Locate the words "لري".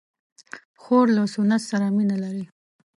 2.23-2.45